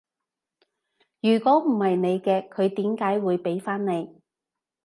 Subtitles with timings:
[1.21, 4.19] 如果唔係你嘅，佢點解會畀返你？